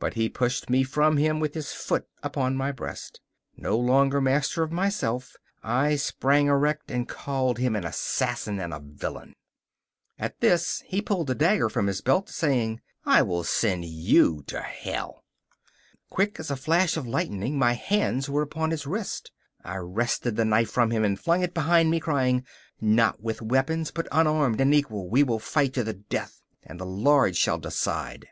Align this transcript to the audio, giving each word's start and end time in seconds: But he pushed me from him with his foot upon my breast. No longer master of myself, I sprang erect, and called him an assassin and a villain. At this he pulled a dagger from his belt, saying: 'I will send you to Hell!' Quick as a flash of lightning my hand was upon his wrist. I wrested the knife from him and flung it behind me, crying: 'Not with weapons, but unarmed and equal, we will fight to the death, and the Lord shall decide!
But 0.00 0.14
he 0.14 0.28
pushed 0.28 0.68
me 0.68 0.82
from 0.82 1.18
him 1.18 1.38
with 1.38 1.54
his 1.54 1.70
foot 1.70 2.08
upon 2.20 2.56
my 2.56 2.72
breast. 2.72 3.20
No 3.56 3.78
longer 3.78 4.20
master 4.20 4.64
of 4.64 4.72
myself, 4.72 5.36
I 5.62 5.94
sprang 5.94 6.48
erect, 6.48 6.90
and 6.90 7.08
called 7.08 7.58
him 7.58 7.76
an 7.76 7.84
assassin 7.84 8.58
and 8.58 8.74
a 8.74 8.80
villain. 8.84 9.36
At 10.18 10.40
this 10.40 10.82
he 10.88 11.00
pulled 11.00 11.30
a 11.30 11.36
dagger 11.36 11.68
from 11.68 11.86
his 11.86 12.00
belt, 12.00 12.28
saying: 12.28 12.80
'I 13.06 13.22
will 13.22 13.44
send 13.44 13.84
you 13.84 14.42
to 14.48 14.60
Hell!' 14.62 15.22
Quick 16.10 16.40
as 16.40 16.50
a 16.50 16.56
flash 16.56 16.96
of 16.96 17.06
lightning 17.06 17.56
my 17.56 17.74
hand 17.74 18.26
was 18.26 18.42
upon 18.42 18.72
his 18.72 18.84
wrist. 18.84 19.30
I 19.62 19.76
wrested 19.76 20.34
the 20.34 20.44
knife 20.44 20.70
from 20.72 20.90
him 20.90 21.04
and 21.04 21.16
flung 21.20 21.40
it 21.42 21.54
behind 21.54 21.88
me, 21.88 22.00
crying: 22.00 22.44
'Not 22.80 23.22
with 23.22 23.40
weapons, 23.40 23.92
but 23.92 24.08
unarmed 24.10 24.60
and 24.60 24.74
equal, 24.74 25.08
we 25.08 25.22
will 25.22 25.38
fight 25.38 25.72
to 25.74 25.84
the 25.84 25.94
death, 25.94 26.42
and 26.64 26.80
the 26.80 26.84
Lord 26.84 27.36
shall 27.36 27.58
decide! 27.58 28.26